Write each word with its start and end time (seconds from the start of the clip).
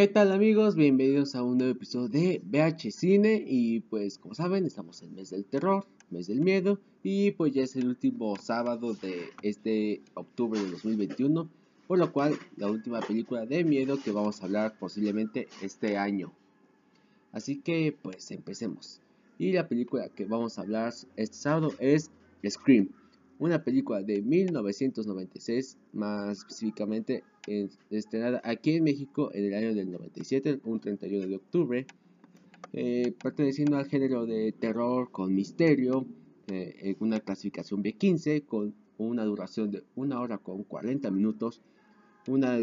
¿Qué 0.00 0.08
tal 0.08 0.32
amigos? 0.32 0.76
Bienvenidos 0.76 1.34
a 1.34 1.42
un 1.42 1.58
nuevo 1.58 1.72
episodio 1.72 2.08
de 2.08 2.40
BH 2.42 2.90
Cine 2.90 3.44
y 3.46 3.80
pues 3.80 4.16
como 4.16 4.34
saben 4.34 4.64
estamos 4.64 5.02
en 5.02 5.14
mes 5.14 5.28
del 5.28 5.44
terror, 5.44 5.84
mes 6.08 6.26
del 6.26 6.40
miedo 6.40 6.80
y 7.02 7.32
pues 7.32 7.52
ya 7.52 7.64
es 7.64 7.76
el 7.76 7.86
último 7.86 8.34
sábado 8.36 8.94
de 8.94 9.28
este 9.42 10.00
octubre 10.14 10.58
de 10.58 10.70
2021 10.70 11.50
por 11.86 11.98
lo 11.98 12.10
cual 12.14 12.34
la 12.56 12.70
última 12.70 13.00
película 13.00 13.44
de 13.44 13.62
miedo 13.62 13.98
que 14.02 14.10
vamos 14.10 14.40
a 14.40 14.46
hablar 14.46 14.78
posiblemente 14.78 15.48
este 15.60 15.98
año. 15.98 16.32
Así 17.32 17.56
que 17.56 17.94
pues 18.00 18.30
empecemos. 18.30 19.02
Y 19.38 19.52
la 19.52 19.68
película 19.68 20.08
que 20.08 20.24
vamos 20.24 20.58
a 20.58 20.62
hablar 20.62 20.94
este 21.16 21.36
sábado 21.36 21.74
es 21.78 22.10
Scream, 22.48 22.88
una 23.40 23.64
película 23.64 24.02
de 24.02 24.20
1996, 24.20 25.78
más 25.94 26.38
específicamente 26.38 27.24
estrenada 27.88 28.40
aquí 28.44 28.76
en 28.76 28.84
México 28.84 29.30
en 29.32 29.46
el 29.46 29.54
año 29.54 29.74
del 29.74 29.90
97, 29.90 30.60
un 30.64 30.78
31 30.78 31.26
de 31.26 31.36
octubre, 31.36 31.86
eh, 32.74 33.14
perteneciendo 33.20 33.78
al 33.78 33.86
género 33.86 34.26
de 34.26 34.52
terror 34.52 35.10
con 35.10 35.34
misterio, 35.34 36.04
eh, 36.48 36.76
en 36.80 36.96
una 37.00 37.18
clasificación 37.20 37.82
B15, 37.82 38.44
con 38.44 38.74
una 38.98 39.24
duración 39.24 39.70
de 39.70 39.84
1 39.96 40.20
hora 40.20 40.36
con 40.36 40.62
40 40.62 41.10
minutos, 41.10 41.62
una, 42.28 42.58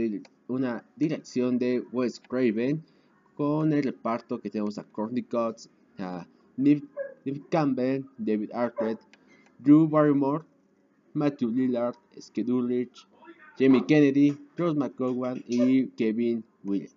una 0.48 0.86
dirección 0.96 1.58
de 1.58 1.84
Wes 1.92 2.20
Craven, 2.20 2.84
con 3.36 3.74
el 3.74 3.82
reparto 3.82 4.40
que 4.40 4.52
tenemos 4.52 4.78
a 4.78 4.84
Courtney 4.84 5.24
Cox, 5.24 5.72
a 5.98 6.28
Neve, 6.56 6.84
Campbell, 7.50 8.06
David 8.20 8.52
Arquette, 8.54 9.02
Drew 9.58 9.88
Barrymore, 9.88 10.44
Matthew 11.18 11.52
Lillard, 11.52 11.96
Skid 12.20 12.50
Ulrich, 12.50 13.08
Jamie 13.58 13.86
Kennedy, 13.86 14.38
Ross 14.56 14.76
McGowan 14.76 15.44
y 15.48 15.88
Kevin 15.90 16.44
Willett. 16.64 16.92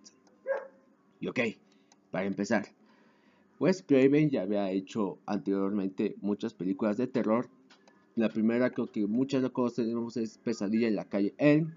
Y 1.21 1.29
ok, 1.29 1.41
para 2.11 2.27
empezar, 2.27 2.67
Wes 3.59 3.83
Craven 3.83 4.31
ya 4.31 4.43
había 4.43 4.71
hecho 4.71 5.19
anteriormente 5.27 6.17
muchas 6.21 6.55
películas 6.55 6.97
de 6.97 7.07
terror. 7.07 7.49
La 8.17 8.29
primera 8.29 8.71
que 8.71 9.07
muchas 9.07 9.43
de 9.43 9.51
conocemos 9.51 10.17
es 10.17 10.39
Pesadilla 10.39 10.89
en 10.89 10.97
la 10.97 11.05
calle 11.05 11.35
Elm, 11.39 11.75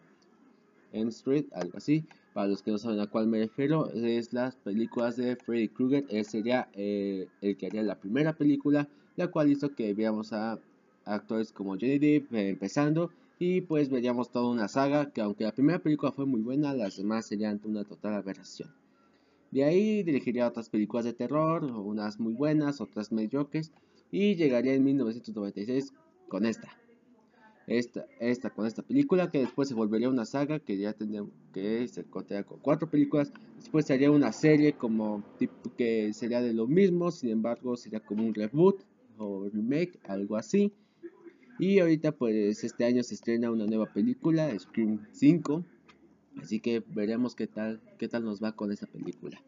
Elm 0.91 1.09
Street, 1.09 1.45
algo 1.53 1.77
así. 1.77 2.05
Para 2.33 2.47
los 2.47 2.63
que 2.63 2.71
no 2.71 2.77
saben 2.77 2.99
a 2.99 3.07
cuál 3.07 3.27
me 3.27 3.39
refiero, 3.39 3.89
es 3.91 4.33
las 4.33 4.55
películas 4.55 5.17
de 5.17 5.35
Freddy 5.35 5.67
Krueger. 5.67 6.05
Él 6.09 6.25
sería 6.25 6.69
eh, 6.73 7.27
el 7.41 7.57
que 7.57 7.67
haría 7.67 7.83
la 7.83 7.99
primera 7.99 8.33
película, 8.33 8.87
la 9.15 9.27
cual 9.27 9.51
hizo 9.51 9.75
que 9.75 9.93
veamos 9.93 10.33
a 10.33 10.59
actores 11.05 11.51
como 11.51 11.71
Johnny 11.71 11.99
Depp 11.99 12.33
eh, 12.33 12.49
empezando 12.49 13.11
y 13.39 13.61
pues 13.61 13.89
veríamos 13.89 14.31
toda 14.31 14.49
una 14.49 14.67
saga 14.67 15.11
que 15.11 15.21
aunque 15.21 15.43
la 15.43 15.51
primera 15.51 15.79
película 15.79 16.11
fue 16.11 16.25
muy 16.25 16.41
buena, 16.41 16.73
las 16.73 16.97
demás 16.97 17.25
serían 17.25 17.59
una 17.65 17.83
total 17.83 18.13
aberración. 18.13 18.69
De 19.51 19.63
ahí 19.63 20.01
dirigiría 20.03 20.47
otras 20.47 20.69
películas 20.69 21.05
de 21.05 21.13
terror, 21.13 21.63
unas 21.63 22.19
muy 22.19 22.33
buenas, 22.33 22.81
otras 22.81 23.11
mediocres 23.11 23.71
y 24.11 24.35
llegaría 24.35 24.73
en 24.73 24.83
1996 24.83 25.93
con 26.27 26.45
esta. 26.45 26.69
Esta, 27.67 28.05
esta 28.19 28.49
con 28.49 28.65
esta 28.65 28.81
película 28.81 29.31
que 29.31 29.39
después 29.39 29.69
se 29.69 29.73
volvería 29.73 30.09
una 30.09 30.25
saga 30.25 30.59
que 30.59 30.77
ya 30.77 30.93
tendría 30.93 31.23
que 31.53 31.87
se 31.87 32.03
contaría 32.03 32.43
con 32.43 32.59
cuatro 32.59 32.89
películas 32.89 33.31
después 33.55 33.85
sería 33.85 34.11
una 34.11 34.33
serie 34.33 34.73
como 34.73 35.23
tipo 35.39 35.71
que 35.77 36.11
sería 36.11 36.41
de 36.41 36.51
lo 36.51 36.67
mismo 36.67 37.09
sin 37.09 37.29
embargo 37.29 37.77
sería 37.77 38.01
como 38.01 38.25
un 38.25 38.33
reboot 38.33 38.83
o 39.17 39.47
remake 39.47 39.97
algo 40.03 40.35
así 40.35 40.73
y 41.59 41.79
ahorita 41.79 42.11
pues 42.13 42.63
este 42.63 42.85
año 42.85 43.03
se 43.03 43.15
estrena 43.15 43.51
una 43.51 43.65
nueva 43.65 43.85
película, 43.85 44.57
Scream 44.57 45.05
5. 45.11 45.63
Así 46.41 46.59
que 46.59 46.83
veremos 46.87 47.35
qué 47.35 47.47
tal, 47.47 47.79
qué 47.97 48.07
tal 48.07 48.25
nos 48.25 48.43
va 48.43 48.53
con 48.53 48.71
esa 48.71 48.87
película. 48.87 49.41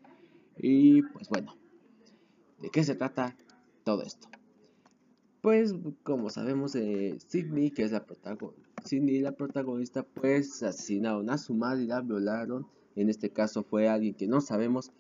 Y 0.57 1.01
pues 1.01 1.29
bueno, 1.29 1.55
¿de 2.61 2.69
qué 2.69 2.83
se 2.83 2.95
trata 2.95 3.35
todo 3.83 4.03
esto? 4.03 4.27
Pues 5.41 5.73
como 6.03 6.29
sabemos, 6.29 6.75
eh, 6.75 7.17
Sidney, 7.27 7.71
que 7.71 7.83
es 7.83 7.91
la 7.91 8.05
protagonista, 8.05 8.83
Sidney, 8.83 9.19
la 9.19 9.31
protagonista, 9.33 10.03
pues 10.03 10.63
asesinaron 10.63 11.29
a 11.29 11.37
su 11.37 11.53
madre 11.53 11.83
y 11.83 11.87
la 11.87 12.01
violaron. 12.01 12.67
En 12.95 13.09
este 13.09 13.29
caso 13.29 13.63
fue 13.63 13.87
alguien 13.89 14.13
que 14.13 14.27
no 14.27 14.41
sabemos. 14.41 14.91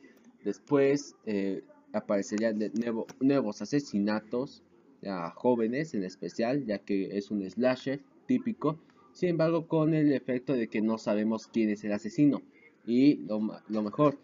Después 0.43 1.15
eh, 1.25 1.63
aparecerían 1.93 2.59
nuevos 3.19 3.61
asesinatos 3.61 4.63
a 5.05 5.29
jóvenes 5.31 5.93
en 5.93 6.03
especial, 6.03 6.65
ya 6.65 6.79
que 6.79 7.17
es 7.17 7.31
un 7.31 7.49
slasher 7.49 8.01
típico, 8.25 8.79
sin 9.13 9.29
embargo 9.29 9.67
con 9.67 9.93
el 9.93 10.11
efecto 10.13 10.53
de 10.53 10.67
que 10.67 10.81
no 10.81 10.97
sabemos 10.97 11.47
quién 11.47 11.69
es 11.69 11.83
el 11.83 11.93
asesino. 11.93 12.41
Y 12.85 13.25
lo, 13.25 13.81
mejor, 13.81 14.17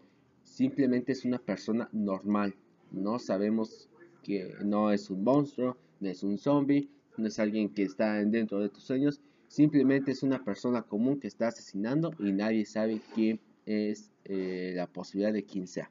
simplemente 0.44 1.14
es 1.14 1.26
una 1.26 1.40
persona 1.40 1.90
normal, 1.92 2.56
no 2.92 3.18
sabemos 3.20 3.90
que 4.24 4.54
no 4.64 4.92
es 4.92 5.10
un 5.10 5.24
monstruo, 5.24 5.78
no 6.00 6.10
es 6.10 6.24
un 6.24 6.38
zombie, 6.38 6.90
no 7.18 7.28
es 7.28 7.40
alguien 7.40 7.70
que 7.70 7.84
está 7.84 8.14
dentro 8.24 8.60
de 8.60 8.70
tus 8.70 8.84
sueños, 8.84 9.22
simplemente 9.48 10.12
es 10.12 10.24
una 10.24 10.44
persona 10.44 10.84
común 10.84 11.20
que 11.20 11.28
está 11.28 11.48
asesinando 11.48 12.12
y 12.20 12.32
nadie 12.32 12.66
sabe 12.66 13.02
quién 13.16 13.40
es 13.66 14.12
eh, 14.26 14.74
la 14.76 14.88
posibilidad 14.88 15.34
de 15.34 15.44
quién 15.44 15.68
sea. 15.68 15.90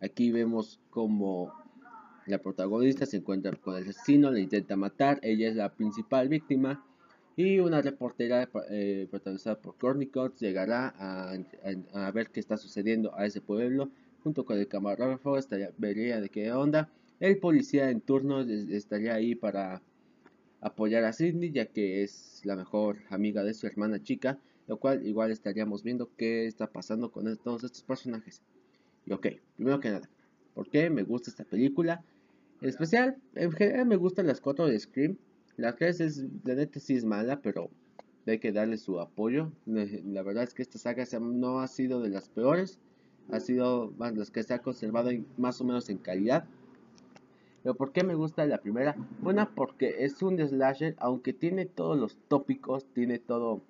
Aquí 0.00 0.30
vemos 0.30 0.80
como 0.90 1.52
la 2.26 2.38
protagonista 2.38 3.06
se 3.06 3.18
encuentra 3.18 3.52
con 3.52 3.76
el 3.76 3.88
asesino, 3.88 4.30
le 4.30 4.40
intenta 4.40 4.76
matar, 4.76 5.18
ella 5.22 5.48
es 5.48 5.56
la 5.56 5.72
principal 5.72 6.28
víctima 6.28 6.84
y 7.36 7.58
una 7.60 7.82
reportera 7.82 8.48
eh, 8.70 9.06
protagonizada 9.10 9.58
por 9.60 9.76
Cox 10.10 10.40
llegará 10.40 10.94
a, 10.98 12.10
ver 12.10 12.30
qué 12.30 12.40
está 12.40 12.56
sucediendo 12.56 13.14
a 13.16 13.26
ese 13.26 13.40
pueblo 13.40 13.90
junto 14.24 14.44
con 14.44 14.58
el 14.58 14.66
camarógrafo, 14.66 15.38
estaría, 15.38 15.70
vería 15.78 16.20
de 16.20 16.28
qué 16.30 16.50
onda. 16.52 16.90
El 17.20 17.38
policía 17.38 17.90
en 17.90 18.00
turno 18.00 18.40
estaría 18.40 19.14
ahí 19.14 19.34
para 19.34 19.82
apoyar 20.60 21.04
a 21.04 21.12
Sidney 21.12 21.52
ya 21.52 21.66
que 21.66 22.02
es 22.02 22.40
la 22.44 22.56
mejor 22.56 22.98
amiga 23.10 23.44
de 23.44 23.54
su 23.54 23.66
hermana 23.66 24.02
chica, 24.02 24.38
lo 24.66 24.78
cual 24.78 25.06
igual 25.06 25.30
estaríamos 25.30 25.82
viendo 25.84 26.10
qué 26.16 26.46
está 26.46 26.66
pasando 26.66 27.12
con 27.12 27.36
todos 27.36 27.62
estos 27.64 27.82
personajes. 27.82 28.42
Y 29.04 29.12
ok, 29.12 29.28
primero 29.54 29.78
que 29.78 29.90
nada, 29.90 30.08
¿por 30.54 30.68
qué 30.68 30.90
me 30.90 31.04
gusta 31.04 31.30
esta 31.30 31.44
película? 31.44 32.02
Especial, 32.62 33.16
en 33.34 33.52
general 33.52 33.86
me 33.86 33.96
gustan 33.96 34.26
las 34.26 34.40
4 34.40 34.66
de 34.66 34.78
Scream. 34.78 35.18
La 35.56 35.74
3 35.74 36.00
es, 36.00 36.24
la 36.44 36.54
neta 36.54 36.80
sí 36.80 36.94
es 36.94 37.04
mala, 37.04 37.40
pero 37.40 37.70
hay 38.26 38.38
que 38.38 38.52
darle 38.52 38.78
su 38.78 38.98
apoyo. 39.00 39.52
La 39.66 40.22
verdad 40.22 40.44
es 40.44 40.54
que 40.54 40.62
esta 40.62 40.78
saga 40.78 41.04
no 41.20 41.60
ha 41.60 41.68
sido 41.68 42.00
de 42.00 42.08
las 42.08 42.28
peores. 42.28 42.78
Ha 43.30 43.40
sido 43.40 43.92
más 43.98 44.16
las 44.16 44.30
que 44.30 44.42
se 44.42 44.54
ha 44.54 44.62
conservado 44.62 45.10
más 45.36 45.60
o 45.60 45.64
menos 45.64 45.90
en 45.90 45.98
calidad. 45.98 46.46
Pero 47.62 47.74
¿por 47.74 47.92
qué 47.92 48.04
me 48.04 48.14
gusta 48.14 48.46
la 48.46 48.58
primera? 48.58 48.94
Bueno, 49.20 49.48
porque 49.54 50.04
es 50.04 50.22
un 50.22 50.38
slasher, 50.38 50.94
aunque 50.98 51.32
tiene 51.32 51.66
todos 51.66 51.98
los 51.98 52.16
tópicos, 52.28 52.86
tiene 52.94 53.18
todo 53.18 53.60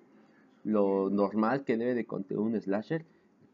lo 0.63 1.09
normal 1.09 1.63
que 1.63 1.77
debe 1.77 1.95
de 1.95 2.05
contener 2.05 2.39
un 2.39 2.61
slasher. 2.61 3.05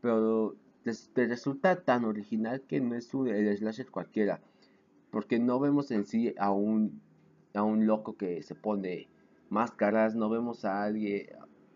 Pero 0.01 0.55
te, 0.83 1.27
resulta 1.27 1.77
tan 1.77 2.03
original 2.03 2.61
que 2.61 2.81
no 2.81 2.95
es 2.95 3.13
un, 3.13 3.29
el 3.29 3.57
slasher 3.57 3.89
cualquiera 3.89 4.41
porque 5.13 5.37
no 5.37 5.59
vemos 5.59 5.91
en 5.91 6.05
sí 6.05 6.33
a 6.39 6.49
un, 6.49 6.99
a 7.53 7.61
un 7.61 7.85
loco 7.85 8.17
que 8.17 8.41
se 8.41 8.55
pone 8.55 9.07
máscaras, 9.49 10.15
no 10.15 10.27
vemos 10.27 10.65
a 10.65 10.81
alguien, 10.83 11.27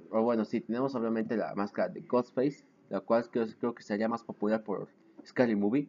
o 0.09 0.24
bueno, 0.24 0.44
sí, 0.44 0.59
tenemos 0.59 0.96
obviamente 0.96 1.38
la 1.38 1.53
máscara 1.53 1.94
de 1.94 2.02
Ghostface, 2.02 2.66
la 2.90 3.00
cual 3.00 3.30
creo, 3.30 3.46
creo 3.59 3.75
que 3.75 3.84
sería 3.84 4.09
más 4.09 4.24
popular 4.24 4.64
por 4.64 4.88
Scary 5.24 5.56
Movie, 5.56 5.88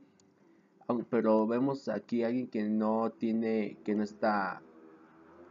pero 1.08 1.46
vemos 1.46 1.88
aquí 1.88 2.22
a 2.22 2.26
alguien 2.26 2.48
que 2.48 2.64
no 2.64 3.12
tiene, 3.12 3.78
que 3.82 3.94
no 3.94 4.02
está, 4.02 4.60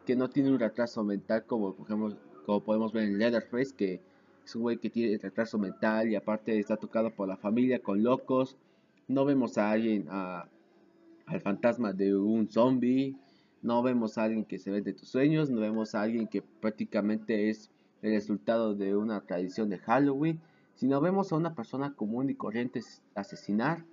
que 0.05 0.15
no 0.15 0.29
tiene 0.29 0.51
un 0.51 0.59
retraso 0.59 1.03
mental 1.03 1.45
como 1.47 1.73
por 1.73 1.87
ejemplo, 1.87 2.15
como 2.45 2.63
podemos 2.63 2.93
ver 2.93 3.05
en 3.05 3.17
Leatherface, 3.17 3.73
que 3.75 4.01
es 4.45 4.55
un 4.55 4.61
güey 4.61 4.77
que 4.77 4.91
tiene 4.91 5.17
retraso 5.17 5.57
mental 5.57 6.09
y 6.09 6.15
aparte 6.15 6.59
está 6.59 6.77
tocado 6.77 7.09
por 7.09 7.27
la 7.27 7.37
familia 7.37 7.81
con 7.81 8.03
locos, 8.03 8.55
no 9.07 9.25
vemos 9.25 9.57
a 9.57 9.71
alguien, 9.71 10.07
fantasma 11.39 11.93
de 11.93 12.15
un 12.15 12.49
zombie, 12.49 13.15
no 13.61 13.81
vemos 13.81 14.17
a 14.17 14.23
alguien 14.23 14.45
que 14.45 14.59
se 14.59 14.71
ve 14.71 14.81
tus 14.81 15.09
sueños, 15.09 15.49
no 15.49 15.61
vemos 15.61 15.95
a 15.95 16.01
alguien 16.01 16.27
que 16.27 16.41
prácticamente 16.41 17.49
es 17.49 17.69
el 18.01 18.11
resultado 18.11 18.75
de 18.75 18.95
una 18.95 19.21
tradición 19.21 19.69
de 19.69 19.79
Halloween, 19.79 20.39
sino 20.75 21.01
vemos 21.01 21.31
a 21.31 21.35
una 21.35 21.55
persona 21.55 21.93
común 21.93 22.29
y 22.29 22.35
corriente 22.35 22.81
asesinar 23.15 23.83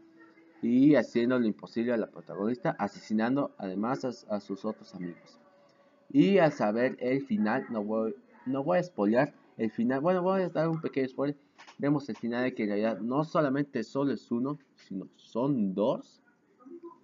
y 0.60 0.94
haciendo 0.94 1.38
lo 1.38 1.46
imposible 1.46 1.92
a 1.92 1.96
la 1.96 2.06
protagonista, 2.06 2.76
asesinando 2.78 3.52
además 3.58 4.26
a, 4.28 4.40
sus 4.40 4.64
otros 4.64 4.94
amigos. 4.94 5.38
Y 6.10 6.38
al 6.38 6.52
saber 6.52 6.96
el 7.00 7.24
final, 7.24 7.66
no 7.70 7.82
voy, 7.82 8.14
no 8.46 8.62
voy 8.62 8.78
a 8.78 8.82
spoilear 8.82 9.32
el 9.56 9.70
final, 9.70 10.00
bueno, 10.00 10.22
voy 10.22 10.42
a 10.42 10.48
dar 10.48 10.68
un 10.68 10.80
pequeño 10.80 11.08
spoiler, 11.08 11.36
vemos 11.78 12.08
el 12.08 12.16
final 12.16 12.44
de 12.44 12.54
que 12.54 12.64
en 12.64 12.68
realidad 12.70 13.00
no 13.00 13.24
solamente 13.24 13.82
solo 13.84 14.12
es 14.12 14.30
uno, 14.30 14.58
sino 14.74 15.08
son 15.16 15.74
dos 15.74 16.23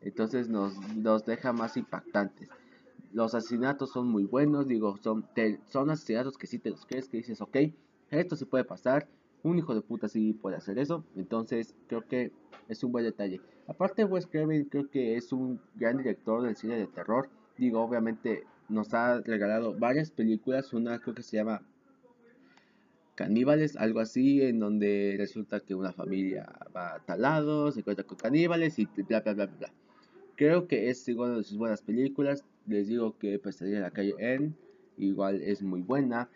entonces 0.03 0.49
nos, 0.49 0.75
deja 1.27 1.53
más 1.53 1.77
impactantes. 1.77 2.49
Los 3.13 3.35
asesinatos 3.35 3.91
son 3.91 4.09
muy 4.09 4.25
buenos, 4.25 4.67
digo, 4.67 4.97
son, 4.99 5.27
son 5.67 5.91
asesinatos 5.91 6.39
que 6.39 6.47
si 6.47 6.59
te 6.59 6.71
los 6.71 6.87
crees, 6.87 7.09
que 7.09 7.19
dices, 7.19 7.41
ok, 7.41 7.57
esto 8.11 8.37
se 8.37 8.47
puede 8.47 8.65
pasar, 8.65 9.09
Un 9.43 9.59
hijo 9.59 9.75
de 9.75 9.81
puta 9.81 10.07
sí 10.09 10.35
puede 10.35 10.57
hacer 10.57 10.79
eso. 10.79 11.03
Entonces 11.17 11.75
creo 11.87 12.07
que 12.07 12.31
es 12.69 12.85
un 12.85 12.93
buen 12.93 13.05
detalle. 13.05 13.41
Aparte 13.67 14.05
Wes 14.05 14.27
Craven 14.27 14.65
creo 14.67 14.91
que 14.91 15.17
es 15.17 15.33
un 15.33 15.61
gran 15.77 15.97
director 15.97 16.43
del 16.43 16.57
cine 16.57 16.77
de 16.77 16.87
terror. 16.87 17.31
Digo, 17.57 17.81
obviamente 17.81 18.45
nos 18.69 18.93
ha 18.93 19.21
regalado 19.21 19.75
varias 19.75 20.11
películas. 20.11 20.75
Una 20.75 20.99
creo 20.99 21.15
que 21.15 21.23
se 21.23 21.39
llama 21.39 21.63
caníbales, 23.15 23.77
algo 23.77 24.01
así, 24.01 24.43
en 24.43 24.61
donde 24.61 25.15
resulta 25.19 25.61
que 25.61 25.75
una 25.75 25.93
familia 25.93 26.51
va 26.75 26.95
a 26.95 26.99
tal 27.01 27.23
lado, 27.23 27.71
se 27.71 27.81
encuentra 27.81 28.07
con 28.07 28.17
caníbales 28.17 28.79
y 28.79 28.87
bla 28.87 29.21
bla 29.21 29.35
bla 29.35 29.47
bla. 29.47 29.73
Creo 30.41 30.67
que 30.67 30.89
es 30.89 31.07
igual 31.07 31.37
de 31.37 31.45
sus 31.45 31.59
buenas 31.59 31.83
películas. 31.83 32.47
Les 32.67 32.89
digo 32.89 33.15
que 33.19 33.39
Pesadilla 33.39 33.77
en 33.77 33.83
la 33.83 33.91
calle 33.91 34.15
N 34.19 34.55
igual 34.97 35.43
es 35.43 35.63
muy 35.63 35.83
buena. 35.83 36.31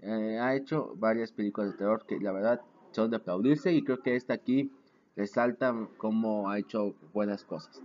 Eh, 0.00 0.38
ha 0.40 0.56
hecho 0.56 0.94
varias 0.96 1.30
películas 1.30 1.72
de 1.72 1.76
terror 1.76 2.06
que 2.06 2.18
la 2.18 2.32
verdad 2.32 2.62
son 2.92 3.10
de 3.10 3.18
aplaudirse 3.18 3.70
y 3.74 3.84
creo 3.84 4.00
que 4.00 4.16
esta 4.16 4.32
aquí 4.32 4.72
resalta 5.14 5.74
como 5.98 6.48
ha 6.48 6.58
hecho 6.58 6.94
buenas 7.12 7.44
cosas. 7.44 7.82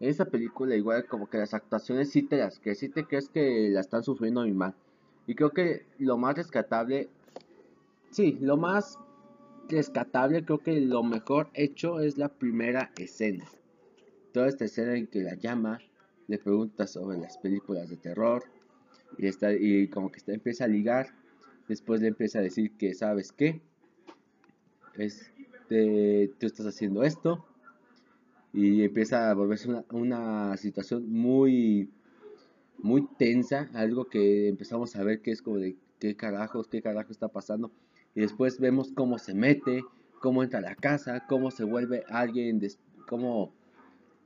En 0.00 0.08
esta 0.08 0.24
película 0.24 0.74
igual 0.74 1.06
como 1.06 1.30
que 1.30 1.38
las 1.38 1.54
actuaciones 1.54 2.10
sí 2.10 2.24
te 2.24 2.38
las 2.38 2.58
que 2.58 2.74
sí 2.74 2.88
te 2.88 3.04
crees 3.04 3.28
que 3.28 3.68
la 3.70 3.78
están 3.78 4.02
sufriendo 4.02 4.40
muy 4.40 4.54
mal. 4.54 4.74
Y 5.28 5.36
creo 5.36 5.50
que 5.50 5.86
lo 6.00 6.18
más 6.18 6.34
rescatable, 6.34 7.08
sí, 8.10 8.38
lo 8.40 8.56
más 8.56 8.98
rescatable 9.68 10.44
creo 10.44 10.58
que 10.58 10.80
lo 10.80 11.04
mejor 11.04 11.48
hecho 11.54 12.00
es 12.00 12.18
la 12.18 12.28
primera 12.28 12.90
escena 12.96 13.44
toda 14.34 14.48
esta 14.48 14.64
escena 14.64 14.96
en 14.96 15.06
que 15.06 15.22
la 15.22 15.34
llama, 15.34 15.78
le 16.26 16.38
pregunta 16.38 16.88
sobre 16.88 17.18
las 17.18 17.38
películas 17.38 17.88
de 17.88 17.96
terror 17.96 18.42
y, 19.16 19.28
está, 19.28 19.52
y 19.52 19.86
como 19.86 20.10
que 20.10 20.18
está, 20.18 20.32
empieza 20.32 20.64
a 20.64 20.68
ligar, 20.68 21.14
después 21.68 22.00
le 22.00 22.08
empieza 22.08 22.40
a 22.40 22.42
decir 22.42 22.72
que 22.72 22.94
sabes 22.94 23.30
qué, 23.30 23.60
es, 24.96 25.30
tú 25.68 26.46
estás 26.46 26.66
haciendo 26.66 27.04
esto 27.04 27.46
y 28.52 28.82
empieza 28.82 29.30
a 29.30 29.34
volverse 29.34 29.68
una, 29.68 29.84
una 29.92 30.56
situación 30.56 31.08
muy 31.08 31.88
muy 32.78 33.06
tensa, 33.16 33.70
algo 33.72 34.06
que 34.06 34.48
empezamos 34.48 34.96
a 34.96 35.04
ver 35.04 35.20
que 35.20 35.30
es 35.30 35.42
como 35.42 35.58
de 35.58 35.76
qué 36.00 36.16
carajos, 36.16 36.66
qué 36.66 36.82
carajo 36.82 37.12
está 37.12 37.28
pasando. 37.28 37.70
Y 38.16 38.20
después 38.20 38.58
vemos 38.58 38.90
cómo 38.92 39.18
se 39.18 39.32
mete, 39.32 39.84
cómo 40.20 40.42
entra 40.42 40.58
a 40.58 40.62
la 40.62 40.74
casa, 40.74 41.24
cómo 41.28 41.52
se 41.52 41.64
vuelve 41.64 42.04
alguien, 42.08 42.60
cómo 43.08 43.54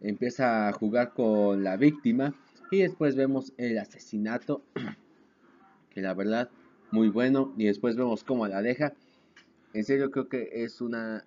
empieza 0.01 0.69
a 0.69 0.73
jugar 0.73 1.13
con 1.13 1.65
la 1.65 1.77
víctima 1.77 2.35
y 2.71 2.79
después 2.79 3.17
vemos 3.17 3.53
el 3.57 3.79
asesinato 3.79 4.63
que 5.91 6.01
la 6.01 6.15
verdad 6.15 6.51
muy 6.91 7.09
bueno 7.09 7.53
y 7.57 7.67
después 7.67 7.97
vemos 7.97 8.25
cómo 8.25 8.47
la 8.47 8.63
deja. 8.63 8.95
En 9.73 9.85
serio 9.85 10.11
creo 10.11 10.29
que 10.29 10.49
es 10.65 10.81
una 10.81 11.25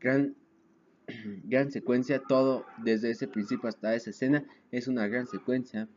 gran 0.00 0.34
gran 1.44 1.70
secuencia 1.70 2.20
todo 2.20 2.64
desde 2.78 3.10
ese 3.10 3.28
principio 3.28 3.68
hasta 3.68 3.94
esa 3.94 4.10
escena 4.10 4.44
es 4.70 4.88
una 4.88 5.06
gran 5.08 5.26
secuencia. 5.26 5.88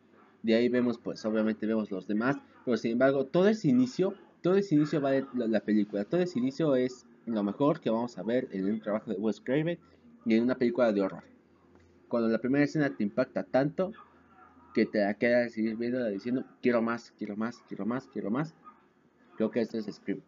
De 0.44 0.56
ahí 0.56 0.70
vemos 0.70 0.98
pues 0.98 1.26
obviamente 1.26 1.66
vemos 1.66 1.92
los 1.92 2.08
demás 2.08 2.38
pero 2.66 2.78
sin 2.78 2.94
embargo 2.94 3.26
todo 3.26 3.48
ese 3.48 3.68
inicio 3.68 4.16
todo 4.42 4.56
ese 4.56 4.76
inicio 4.76 5.02
va 5.02 5.12
de 5.12 5.26
la, 5.34 5.60
película 5.60 6.06
todo 6.06 6.22
ese 6.22 6.38
inicio 6.38 6.76
es 6.76 7.06
lo 7.26 7.42
mejor 7.44 7.80
que 7.80 7.90
vamos 7.90 8.18
a 8.18 8.24
ver 8.24 8.48
en 8.52 8.66
un 8.66 8.80
trabajo 8.80 9.10
de 9.10 9.18
Wes 9.18 9.42
Craven 9.42 9.80
y 10.26 10.36
en 10.36 10.44
una 10.44 10.56
película 10.56 10.92
de 10.92 11.02
horror 11.02 11.35
cuando 12.16 12.30
la 12.30 12.40
primera 12.40 12.64
escena 12.64 12.96
te 12.96 13.04
impacta 13.04 13.44
tanto 13.44 13.92
que 14.74 14.86
te 14.86 15.00
la 15.00 15.16
quedas 15.16 15.52
seguir 15.52 15.76
viendo 15.76 16.02
diciendo 16.06 16.46
quiero 16.62 16.82
más, 16.82 17.14
quiero 17.18 17.36
más, 17.36 17.62
quiero 17.68 17.86
más, 17.86 18.08
quiero 18.08 18.32
más. 18.32 18.56
Creo 19.36 19.52
que 19.52 19.60
esto 19.60 19.78
es 19.78 19.94
Scream. 19.94 20.22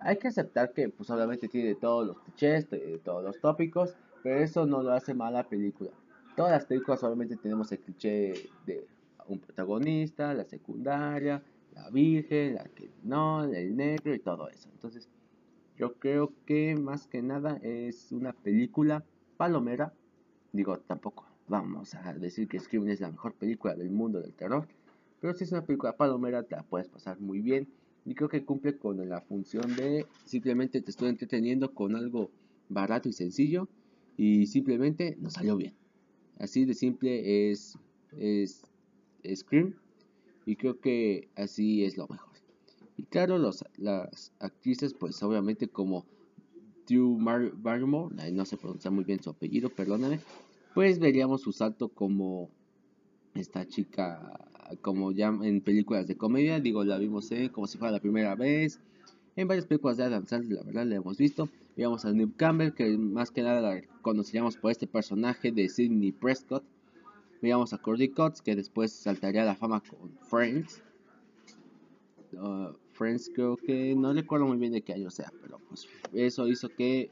Hay 0.00 0.18
que 0.18 0.28
aceptar 0.28 0.74
que 0.74 0.90
pues 0.90 1.08
obviamente 1.08 1.48
tiene 1.48 1.74
todos 1.76 2.06
los 2.06 2.20
clichés, 2.20 2.68
de 2.68 3.00
todos 3.02 3.24
los 3.24 3.40
tópicos, 3.40 3.96
pero 4.22 4.38
eso 4.40 4.66
no 4.66 4.82
lo 4.82 4.92
hace 4.92 5.14
mala 5.14 5.48
película. 5.48 5.92
Todas 6.36 6.52
las 6.52 6.66
películas 6.66 7.02
obviamente 7.02 7.36
tenemos 7.36 7.72
el 7.72 7.78
cliché 7.78 8.50
de 8.66 8.86
un 9.28 9.38
protagonista, 9.38 10.34
la 10.34 10.44
secundaria, 10.44 11.42
la 11.72 11.88
virgen, 11.88 12.56
la 12.56 12.64
que 12.64 12.90
no, 13.02 13.44
el 13.44 13.74
negro 13.74 14.14
y 14.14 14.18
todo 14.18 14.50
eso. 14.50 14.68
Entonces, 14.74 15.08
yo 15.78 15.94
creo 15.94 16.34
que 16.44 16.76
más 16.76 17.06
que 17.06 17.22
nada 17.22 17.58
es 17.62 18.12
una 18.12 18.34
película 18.34 19.02
palomera 19.38 19.94
Digo, 20.52 20.78
tampoco 20.78 21.26
vamos 21.46 21.94
a 21.94 22.12
decir 22.14 22.48
que 22.48 22.58
Scream 22.58 22.88
es 22.88 23.00
la 23.00 23.10
mejor 23.10 23.34
película 23.34 23.74
del 23.74 23.90
mundo 23.90 24.20
del 24.20 24.32
terror, 24.34 24.66
pero 25.20 25.34
si 25.34 25.44
es 25.44 25.52
una 25.52 25.64
película 25.64 25.96
palomera 25.96 26.42
te 26.42 26.56
la 26.56 26.62
puedes 26.62 26.88
pasar 26.88 27.20
muy 27.20 27.40
bien 27.40 27.68
y 28.04 28.14
creo 28.14 28.28
que 28.28 28.44
cumple 28.44 28.78
con 28.78 29.06
la 29.08 29.20
función 29.20 29.74
de 29.76 30.06
simplemente 30.24 30.80
te 30.80 30.90
estoy 30.90 31.08
entreteniendo 31.08 31.74
con 31.74 31.96
algo 31.96 32.30
barato 32.68 33.08
y 33.08 33.12
sencillo 33.12 33.68
y 34.16 34.46
simplemente 34.46 35.16
nos 35.20 35.34
salió 35.34 35.56
bien. 35.56 35.74
Así 36.38 36.64
de 36.64 36.74
simple 36.74 37.50
es, 37.50 37.76
es 38.16 38.62
Scream 39.34 39.74
y 40.46 40.56
creo 40.56 40.80
que 40.80 41.28
así 41.36 41.84
es 41.84 41.96
lo 41.96 42.06
mejor. 42.08 42.28
Y 42.96 43.04
claro, 43.04 43.38
los, 43.38 43.64
las 43.76 44.32
actrices 44.38 44.94
pues 44.94 45.22
obviamente 45.22 45.68
como 45.68 46.06
Drew 46.88 47.18
Barrymore, 47.18 48.32
no 48.32 48.44
se 48.44 48.56
pronuncia 48.56 48.90
muy 48.90 49.04
bien 49.04 49.22
su 49.22 49.30
apellido, 49.30 49.68
perdóname, 49.70 50.20
pues 50.74 50.98
veríamos 50.98 51.42
su 51.42 51.52
salto 51.52 51.88
como 51.88 52.48
esta 53.34 53.66
chica, 53.66 54.48
como 54.80 55.12
ya 55.12 55.28
en 55.28 55.60
películas 55.60 56.06
de 56.06 56.16
comedia, 56.16 56.60
digo, 56.60 56.84
la 56.84 56.98
vimos 56.98 57.30
eh, 57.32 57.50
como 57.52 57.66
si 57.66 57.78
fuera 57.78 57.92
la 57.92 58.00
primera 58.00 58.34
vez, 58.34 58.80
en 59.38 59.46
varias 59.46 59.66
películas 59.66 59.96
de 59.96 60.02
Adam 60.02 60.26
Sandler, 60.26 60.58
la 60.58 60.64
verdad, 60.64 60.84
la 60.84 60.96
hemos 60.96 61.16
visto. 61.16 61.48
Veíamos 61.76 62.04
a 62.04 62.10
Nip 62.10 62.36
Campbell, 62.36 62.72
que 62.72 62.98
más 62.98 63.30
que 63.30 63.42
nada 63.42 63.60
la 63.60 63.82
conoceríamos 64.02 64.56
por 64.56 64.72
este 64.72 64.88
personaje 64.88 65.52
de 65.52 65.68
Sidney 65.68 66.10
Prescott. 66.10 66.64
Veíamos 67.40 67.72
a 67.72 67.78
Cordy 67.78 68.08
Cox, 68.08 68.42
que 68.42 68.56
después 68.56 68.90
saltaría 68.90 69.42
a 69.42 69.44
la 69.44 69.54
fama 69.54 69.80
con 69.80 70.10
Friends. 70.28 70.82
Uh, 72.32 72.72
Friends 72.98 73.30
creo 73.34 73.56
que 73.56 73.94
no 73.94 74.12
recuerdo 74.12 74.46
muy 74.46 74.58
bien 74.58 74.72
de 74.72 74.82
qué 74.82 74.92
año 74.92 75.10
sea, 75.10 75.32
pero 75.40 75.58
pues 75.68 75.86
eso 76.12 76.48
hizo 76.48 76.68
que... 76.68 77.10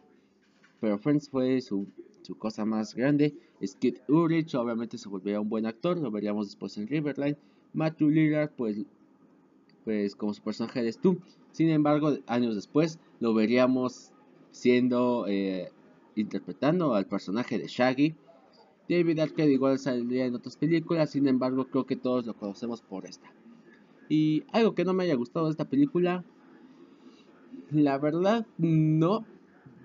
Pero 0.81 0.99
Friends 0.99 1.31
fue 1.31 1.61
su, 1.63 1.87
su 2.23 2.37
cosa 2.37 2.65
más 2.65 2.95
grande. 2.95 3.35
Skid 3.65 3.99
Ulrich 4.09 4.55
obviamente 4.55 4.99
se 4.99 5.09
volvería 5.09 5.41
un 5.41 5.49
buen 5.49 5.65
actor, 5.65 5.97
lo 5.97 6.11
veríamos 6.11 6.49
después 6.49 6.77
en 6.77 6.89
Riverline. 6.89 7.39
Matthew 7.73 8.11
Lillard 8.11 8.51
pues, 8.51 8.85
pues 9.85 10.15
como 10.15 10.35
su 10.35 10.43
personaje 10.43 10.81
eres 10.81 10.99
tú. 10.99 11.19
Sin 11.53 11.71
embargo, 11.71 12.19
años 12.27 12.55
después 12.55 12.99
lo 13.21 13.33
veríamos 13.33 14.13
siendo... 14.51 15.27
Eh, 15.29 15.71
interpretando 16.17 16.95
al 16.95 17.07
personaje 17.07 17.59
de 17.59 17.69
Shaggy. 17.69 18.15
David 18.89 19.19
Arquette 19.21 19.51
igual 19.51 19.79
saldría 19.79 20.27
en 20.27 20.35
otras 20.35 20.57
películas, 20.57 21.11
sin 21.11 21.29
embargo 21.29 21.67
creo 21.67 21.87
que 21.87 21.97
todos 21.97 22.27
lo 22.27 22.35
conocemos 22.35 22.83
por 22.83 23.07
esta. 23.07 23.33
Y 24.09 24.45
algo 24.53 24.75
que 24.75 24.85
no 24.85 24.93
me 24.93 25.05
haya 25.05 25.15
gustado 25.15 25.47
de 25.47 25.53
esta 25.53 25.69
película, 25.69 26.25
la 27.71 27.99
verdad 27.99 28.47
no. 28.59 29.25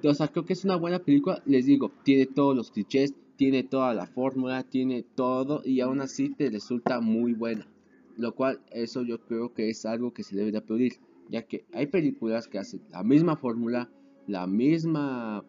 O 0.04 0.14
sea, 0.14 0.28
creo 0.28 0.46
que 0.46 0.54
es 0.54 0.66
una 0.66 0.76
buena 0.76 1.00
película. 1.00 1.42
Les 1.46 1.66
digo, 1.66 1.92
tiene 2.04 2.26
todos 2.26 2.56
los 2.56 2.72
clichés, 2.72 3.14
tiene 3.36 3.64
toda 3.64 3.94
la 3.94 4.08
fórmula, 4.08 4.64
tiene 4.64 5.04
todo 5.04 5.62
y 5.66 5.82
aún 5.82 6.02
así 6.02 6.30
te 6.30 6.50
resulta 6.50 7.02
muy 7.02 7.34
buena. 7.34 7.68
Lo 8.18 8.36
cual, 8.36 8.60
eso 8.72 9.04
yo 9.04 9.20
creo 9.20 9.54
que 9.54 9.70
es 9.70 9.86
algo 9.86 10.14
que 10.14 10.24
se 10.24 10.36
debe 10.36 10.52
de 10.52 10.60
aplaudir. 10.60 10.94
Ya 11.30 11.44
que 11.44 11.66
hay 11.74 11.88
películas 11.88 12.48
que 12.48 12.60
hacen 12.60 12.82
la 12.92 13.04
misma 13.04 13.38
fórmula, 13.38 13.90
la 14.28 14.48
misma 14.48 15.44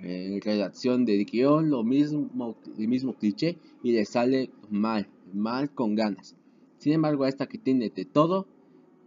eh, 0.00 0.40
redacción 0.44 1.04
de 1.04 1.24
guion, 1.24 1.70
lo 1.70 1.82
mismo, 1.82 2.56
el 2.78 2.88
mismo 2.88 3.14
cliché 3.14 3.58
y 3.82 3.92
le 3.92 4.04
sale 4.04 4.50
mal, 4.70 5.08
mal 5.32 5.70
con 5.70 5.94
ganas. 5.94 6.36
Sin 6.82 6.94
embargo, 6.94 7.22
a 7.22 7.28
esta 7.28 7.46
que 7.46 7.58
tiene 7.58 7.90
de 7.90 8.04
todo, 8.04 8.48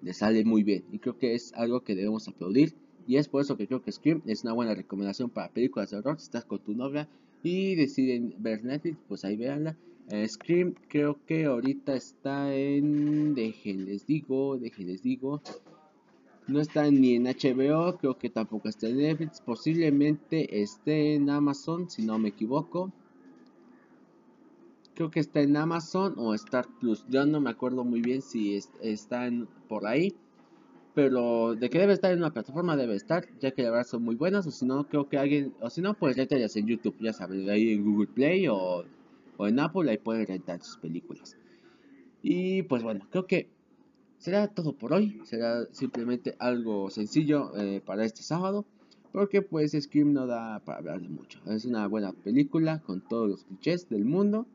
le 0.01 0.13
sale 0.13 0.45
muy 0.45 0.63
bien. 0.63 0.85
Y 0.93 0.99
creo 0.99 1.17
que 1.17 1.35
es 1.35 1.51
algo 1.55 1.81
que 1.81 1.93
debemos 1.93 2.25
aplaudir. 2.25 2.73
Y 3.05 3.17
es 3.17 3.27
por 3.27 3.41
eso 3.41 3.57
que 3.57 3.67
creo 3.67 3.81
que 3.81 3.91
Scream 3.91 4.21
es 4.25 4.45
una 4.45 4.53
buena 4.53 4.73
recomendación 4.73 5.29
para 5.29 5.51
películas 5.51 5.91
de 5.91 5.97
horror. 5.97 6.17
Si 6.17 6.23
estás 6.23 6.45
con 6.45 6.59
tu 6.59 6.73
novia 6.73 7.09
y 7.43 7.75
deciden 7.75 8.33
ver 8.37 8.63
Netflix, 8.63 8.97
pues 9.09 9.25
ahí 9.25 9.35
véanla. 9.35 9.75
Eh, 10.09 10.25
Scream 10.25 10.75
creo 10.87 11.19
que 11.25 11.43
ahorita 11.43 11.97
está 11.97 12.55
en... 12.55 13.35
Déjenles 13.35 14.07
digo, 14.07 14.57
déjenles 14.57 15.03
digo. 15.03 15.41
No 16.47 16.61
está 16.61 16.89
ni 16.89 17.15
en 17.15 17.25
HBO, 17.25 17.97
creo 17.97 18.17
que 18.17 18.29
tampoco 18.29 18.69
está 18.69 18.87
en 18.87 18.99
Netflix. 18.99 19.41
Posiblemente 19.41 20.61
esté 20.61 21.15
en 21.15 21.29
Amazon, 21.29 21.89
si 21.89 22.03
no 22.05 22.19
me 22.19 22.29
equivoco 22.29 22.93
creo 24.95 25.11
que 25.11 25.19
está 25.19 25.41
en 25.41 25.55
Amazon 25.57 26.15
o 26.17 26.33
Star 26.33 26.67
Plus. 26.79 27.05
Yo 27.09 27.25
no 27.25 27.39
me 27.39 27.49
acuerdo 27.51 27.83
muy 27.83 28.01
bien 28.01 28.21
si 28.21 28.55
está 28.81 29.27
en, 29.27 29.47
por 29.67 29.85
ahí. 29.85 30.15
Pero 30.95 31.55
de 31.55 31.69
que 31.69 31.77
debe 31.77 31.91
estar 31.91 32.11
en 32.11 32.19
una 32.19 32.31
plataforma 32.31 32.77
debe 32.77 32.95
estar, 32.95 33.27
ya 33.39 33.51
que 33.51 33.63
la 33.63 33.71
verdad 33.71 33.85
son 33.85 34.03
muy 34.03 34.15
buenas. 34.15 34.47
O 34.47 34.51
si 34.51 34.65
no, 34.65 34.87
creo 34.87 35.09
que 35.09 35.17
alguien, 35.17 35.53
o 35.59 35.69
si 35.69 35.81
no, 35.81 35.93
pues 35.93 36.15
rentarlas 36.15 36.55
en 36.55 36.67
YouTube, 36.67 36.95
ya 37.01 37.11
saben, 37.11 37.49
ahí 37.49 37.73
en 37.73 37.83
Google 37.83 38.07
Play 38.07 38.47
o, 38.47 38.85
o 39.37 39.47
en 39.47 39.59
Apple, 39.59 39.91
ahí 39.91 39.97
pueden 39.97 40.25
rentar 40.25 40.63
sus 40.63 40.77
películas. 40.77 41.37
Y 42.23 42.63
pues 42.63 42.81
bueno, 42.81 43.05
creo 43.11 43.27
que 43.27 43.49
será 44.17 44.47
todo 44.47 44.73
por 44.73 44.93
hoy. 44.93 45.21
Será 45.25 45.65
simplemente 45.71 46.35
algo 46.39 46.89
sencillo 46.89 47.51
eh, 47.57 47.81
para 47.85 48.05
este 48.05 48.23
sábado. 48.23 48.65
Porque 49.11 49.41
pues 49.41 49.71
Scream 49.71 50.13
no 50.13 50.27
da 50.27 50.59
para 50.59 50.79
hablar 50.79 51.01
de 51.01 51.09
mucho. 51.09 51.39
Es 51.45 51.65
una 51.65 51.87
buena 51.87 52.13
película 52.13 52.79
con 52.79 53.01
todos 53.01 53.29
los 53.29 53.43
clichés 53.43 53.89
del 53.89 54.05
mundo. 54.05 54.45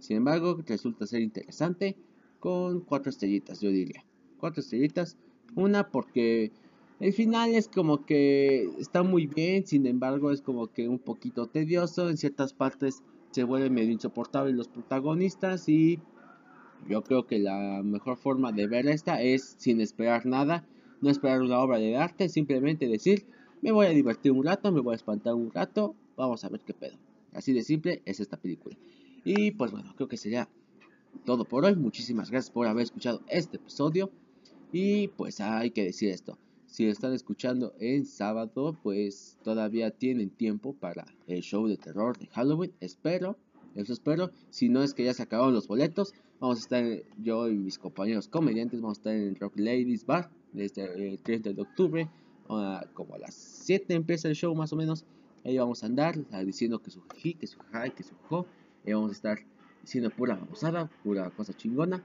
Sin 0.00 0.16
embargo, 0.16 0.58
resulta 0.66 1.06
ser 1.06 1.20
interesante 1.20 1.96
con 2.38 2.80
cuatro 2.80 3.10
estrellitas, 3.10 3.60
yo 3.60 3.70
diría. 3.70 4.04
Cuatro 4.38 4.60
estrellitas. 4.60 5.16
Una 5.54 5.88
porque 5.90 6.52
el 7.00 7.12
final 7.12 7.54
es 7.54 7.68
como 7.68 8.04
que 8.04 8.64
está 8.78 9.02
muy 9.02 9.26
bien, 9.26 9.66
sin 9.66 9.86
embargo 9.86 10.32
es 10.32 10.42
como 10.42 10.68
que 10.68 10.88
un 10.88 10.98
poquito 10.98 11.46
tedioso. 11.46 12.08
En 12.08 12.16
ciertas 12.16 12.52
partes 12.52 13.02
se 13.30 13.44
vuelven 13.44 13.74
medio 13.74 13.92
insoportables 13.92 14.56
los 14.56 14.68
protagonistas 14.68 15.68
y 15.68 16.00
yo 16.88 17.02
creo 17.02 17.26
que 17.26 17.38
la 17.38 17.82
mejor 17.84 18.16
forma 18.16 18.52
de 18.52 18.66
ver 18.66 18.88
esta 18.88 19.22
es 19.22 19.54
sin 19.58 19.80
esperar 19.80 20.26
nada. 20.26 20.66
No 21.00 21.10
esperar 21.10 21.40
una 21.40 21.58
obra 21.58 21.78
de 21.78 21.96
arte, 21.96 22.28
simplemente 22.28 22.88
decir 22.88 23.26
me 23.62 23.72
voy 23.72 23.86
a 23.86 23.90
divertir 23.90 24.32
un 24.32 24.44
rato, 24.44 24.72
me 24.72 24.80
voy 24.80 24.92
a 24.92 24.96
espantar 24.96 25.34
un 25.34 25.50
rato, 25.50 25.94
vamos 26.16 26.44
a 26.44 26.48
ver 26.48 26.60
qué 26.60 26.74
pedo. 26.74 26.96
Así 27.32 27.52
de 27.52 27.62
simple 27.62 28.02
es 28.04 28.20
esta 28.20 28.36
película. 28.36 28.76
Y 29.24 29.52
pues 29.52 29.70
bueno, 29.70 29.92
creo 29.96 30.08
que 30.08 30.16
sería 30.16 30.48
todo 31.24 31.44
por 31.44 31.64
hoy. 31.64 31.76
Muchísimas 31.76 32.30
gracias 32.30 32.50
por 32.50 32.66
haber 32.66 32.84
escuchado 32.84 33.22
este 33.28 33.56
episodio. 33.56 34.10
Y 34.72 35.08
pues 35.08 35.40
hay 35.40 35.70
que 35.70 35.84
decir 35.84 36.10
esto. 36.10 36.38
Si 36.66 36.86
están 36.86 37.12
escuchando 37.12 37.74
en 37.80 38.06
sábado, 38.06 38.78
pues 38.82 39.38
todavía 39.42 39.90
tienen 39.90 40.30
tiempo 40.30 40.74
para 40.74 41.04
el 41.26 41.42
show 41.42 41.66
de 41.66 41.76
terror 41.76 42.16
de 42.16 42.26
Halloween. 42.28 42.72
Espero, 42.80 43.36
eso 43.74 43.92
espero. 43.92 44.30
Si 44.50 44.68
no 44.68 44.82
es 44.82 44.94
que 44.94 45.04
ya 45.04 45.12
se 45.12 45.24
acabaron 45.24 45.52
los 45.52 45.66
boletos, 45.66 46.14
vamos 46.38 46.58
a 46.58 46.60
estar, 46.60 46.84
yo 47.20 47.48
y 47.48 47.56
mis 47.56 47.78
compañeros 47.78 48.28
comediantes, 48.28 48.80
vamos 48.80 48.98
a 48.98 49.00
estar 49.00 49.14
en 49.14 49.34
Rock 49.34 49.58
Ladies 49.58 50.06
Bar 50.06 50.30
desde 50.52 50.84
el 51.12 51.18
30 51.20 51.52
de 51.52 51.62
octubre 51.62 52.08
como 52.94 53.14
a 53.14 53.18
las 53.18 53.34
7 53.34 53.94
empieza 53.94 54.28
el 54.28 54.34
show 54.34 54.54
más 54.54 54.72
o 54.72 54.76
menos. 54.76 55.04
Ahí 55.44 55.56
vamos 55.56 55.82
a 55.82 55.86
andar 55.86 56.16
diciendo 56.44 56.80
que 56.80 56.90
su 56.90 57.02
jiji, 57.14 57.34
que 57.34 57.46
su 57.46 57.58
jai, 57.70 57.94
que 57.94 58.02
su 58.02 58.14
jo. 58.28 58.46
Ahí 58.86 58.92
vamos 58.92 59.10
a 59.10 59.12
estar 59.12 59.38
diciendo 59.82 60.10
pura 60.10 60.34
babosada, 60.34 60.90
pura 61.02 61.30
cosa 61.30 61.52
chingona. 61.54 62.02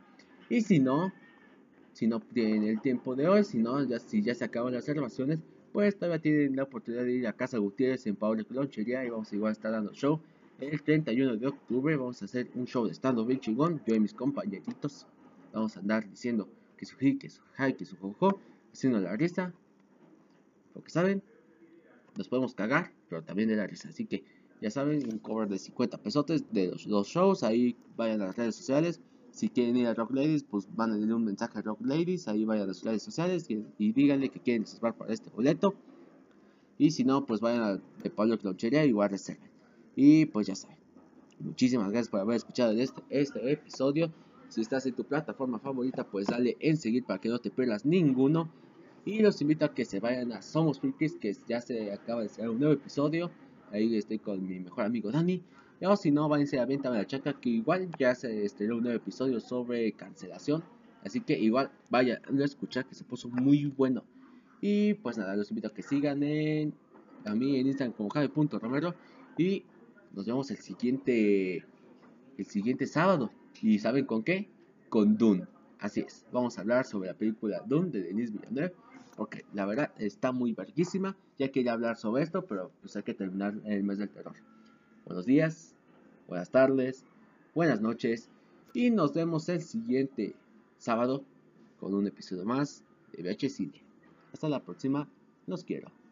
Y 0.49 0.61
si 0.61 0.79
no, 0.79 1.11
si 1.93 2.07
no 2.07 2.19
tienen 2.19 2.63
el 2.63 2.81
tiempo 2.81 3.15
de 3.15 3.27
hoy, 3.27 3.43
si 3.43 3.57
no, 3.57 3.83
ya, 3.83 3.99
si 3.99 4.21
ya 4.21 4.35
se 4.35 4.45
acaban 4.45 4.73
las 4.73 4.85
reservaciones, 4.85 5.39
pues 5.71 5.95
todavía 5.97 6.21
tienen 6.21 6.55
la 6.55 6.63
oportunidad 6.63 7.03
de 7.03 7.13
ir 7.13 7.27
a 7.27 7.33
Casa 7.33 7.57
Gutiérrez 7.57 8.07
en 8.07 8.15
Pablo 8.15 8.43
Lonchería 8.49 9.03
y 9.05 9.09
vamos 9.09 9.31
a 9.31 9.35
igual 9.35 9.49
a 9.49 9.53
estar 9.53 9.71
dando 9.71 9.91
show. 9.93 10.19
El 10.59 10.81
31 10.81 11.35
de 11.35 11.47
octubre 11.47 11.95
vamos 11.97 12.21
a 12.21 12.25
hacer 12.25 12.49
un 12.55 12.65
show 12.65 12.85
de 12.85 12.91
estando 12.91 13.25
bien 13.25 13.39
chingón. 13.39 13.81
Yo 13.85 13.95
y 13.95 13.99
mis 13.99 14.13
compañeritos 14.13 15.05
vamos 15.53 15.75
a 15.75 15.81
andar 15.81 16.09
diciendo 16.09 16.47
que 16.77 16.85
su 16.85 16.97
ji, 16.97 17.17
que 17.17 17.29
su 17.29 17.41
jai, 17.53 17.75
que 17.75 17.85
su 17.85 17.97
jojo, 17.97 18.39
haciendo 18.71 18.99
la 18.99 19.15
risa, 19.15 19.53
porque 20.73 20.91
saben, 20.91 21.21
nos 22.17 22.27
podemos 22.27 22.53
cagar, 22.53 22.91
pero 23.09 23.23
también 23.23 23.49
de 23.49 23.55
la 23.55 23.67
risa. 23.67 23.89
Así 23.89 24.05
que 24.05 24.23
ya 24.61 24.71
saben, 24.71 25.07
un 25.11 25.19
cover 25.19 25.47
de 25.49 25.59
50 25.59 25.97
pesotes 25.97 26.51
de 26.51 26.67
los 26.67 26.87
dos 26.87 27.07
shows. 27.07 27.43
Ahí 27.43 27.75
vayan 27.97 28.21
a 28.21 28.27
las 28.27 28.37
redes 28.37 28.55
sociales. 28.55 28.99
Si 29.31 29.49
quieren 29.49 29.75
ir 29.75 29.87
a 29.87 29.93
Rock 29.93 30.11
Ladies, 30.11 30.43
pues 30.43 30.67
van 30.75 30.91
a 30.91 31.15
un 31.15 31.25
mensaje 31.25 31.59
a 31.59 31.61
Rock 31.61 31.81
Ladies. 31.81 32.27
Ahí 32.27 32.45
vayan 32.45 32.63
a 32.63 32.67
las 32.67 32.83
redes 32.83 33.03
sociales 33.03 33.47
y, 33.49 33.65
díganle 33.91 34.29
que 34.29 34.39
quieren 34.39 34.63
reservar 34.63 34.95
para 34.95 35.13
este 35.13 35.29
boleto. 35.29 35.75
Y 36.77 36.91
si 36.91 37.03
no, 37.03 37.25
pues 37.25 37.41
vayan 37.41 37.63
a 37.63 37.81
de 38.03 38.09
Pablo 38.09 38.37
Clonchería 38.37 38.85
y 38.85 38.89
igual 38.89 39.09
reserven. 39.09 39.49
Y 39.95 40.25
pues 40.25 40.47
ya 40.47 40.55
saben. 40.55 40.77
Muchísimas 41.39 41.89
gracias 41.89 42.09
por 42.09 42.21
haber 42.21 42.37
escuchado 42.37 42.71
este, 42.71 43.01
este 43.09 43.51
episodio. 43.51 44.11
Si 44.47 44.61
estás 44.61 44.85
en 44.85 44.93
tu 44.93 45.03
plataforma 45.03 45.59
favorita, 45.59 46.05
pues 46.05 46.27
dale 46.27 46.55
en 46.61 46.77
seguir 46.77 47.03
para 47.03 47.19
que 47.19 47.27
no 47.27 47.39
te 47.39 47.49
pierdas 47.49 47.85
ninguno. 47.85 48.49
Y 49.03 49.19
los 49.19 49.41
invito 49.41 49.65
a 49.65 49.73
que 49.73 49.85
se 49.85 49.99
vayan 49.99 50.31
a 50.31 50.41
Somos 50.41 50.79
Frikis, 50.79 51.17
que 51.17 51.35
ya 51.47 51.61
se 51.61 51.91
acaba 51.91 52.21
de 52.21 52.27
hacer 52.27 52.49
un 52.49 52.59
nuevo 52.59 52.73
episodio. 52.73 53.31
Ahí 53.75 53.93
estoy 53.97 54.19
con 54.19 54.47
mi 54.47 54.57
mejor 54.59 54.85
amigo 54.85 55.11
Dani. 55.11 55.43
Y 55.81 55.85
o 55.85 55.95
si 55.97 56.09
no, 56.09 56.29
váyanse 56.29 56.59
a 56.59 56.65
Venta 56.65 56.89
de 56.89 56.99
la 56.99 57.05
Chaca, 57.05 57.33
que 57.33 57.49
igual 57.49 57.89
ya 57.99 58.15
se 58.15 58.45
estrenó 58.45 58.77
un 58.77 58.83
nuevo 58.83 58.95
episodio 58.95 59.41
sobre 59.41 59.91
cancelación. 59.91 60.63
Así 61.03 61.19
que 61.19 61.37
igual 61.37 61.69
vayan 61.89 62.21
a 62.23 62.45
escuchar, 62.45 62.85
que 62.85 62.95
se 62.95 63.03
puso 63.03 63.27
muy 63.27 63.65
bueno. 63.65 64.05
Y 64.61 64.93
pues 64.93 65.17
nada, 65.17 65.35
los 65.35 65.51
invito 65.51 65.67
a 65.67 65.73
que 65.73 65.81
sigan 65.81 66.23
en, 66.23 66.73
a 67.25 67.35
mí 67.35 67.59
en 67.59 67.67
Instagram 67.67 67.97
como 67.97 68.09
javi.romero. 68.09 68.95
Y 69.37 69.65
nos 70.13 70.25
vemos 70.25 70.49
el 70.51 70.57
siguiente, 70.57 71.65
el 72.37 72.45
siguiente 72.45 72.87
sábado. 72.87 73.29
¿Y 73.61 73.79
saben 73.79 74.05
con 74.05 74.23
qué? 74.23 74.47
Con 74.87 75.17
Dune. 75.17 75.47
Así 75.79 75.99
es, 75.99 76.25
vamos 76.31 76.57
a 76.57 76.61
hablar 76.61 76.85
sobre 76.85 77.09
la 77.09 77.13
película 77.13 77.61
Dune 77.67 77.89
de 77.89 78.03
Denis 78.03 78.31
Villeneuve 78.31 78.73
porque 79.15 79.45
la 79.53 79.65
verdad 79.65 79.91
está 79.97 80.31
muy 80.31 80.53
verguísima. 80.53 81.15
Ya 81.37 81.51
quería 81.51 81.73
hablar 81.73 81.97
sobre 81.97 82.23
esto, 82.23 82.45
pero 82.45 82.71
pues 82.81 82.95
hay 82.95 83.03
que 83.03 83.13
terminar 83.13 83.55
el 83.65 83.83
mes 83.83 83.97
del 83.97 84.09
terror. 84.09 84.35
Buenos 85.05 85.25
días, 85.25 85.75
buenas 86.27 86.49
tardes, 86.49 87.05
buenas 87.53 87.81
noches. 87.81 88.29
Y 88.73 88.91
nos 88.91 89.13
vemos 89.13 89.47
el 89.49 89.61
siguiente 89.61 90.35
sábado 90.77 91.23
con 91.79 91.93
un 91.93 92.07
episodio 92.07 92.45
más 92.45 92.83
de 93.13 93.23
VH 93.23 93.49
Cine. 93.49 93.81
Hasta 94.33 94.49
la 94.49 94.59
próxima, 94.59 95.07
los 95.47 95.63
quiero. 95.63 96.04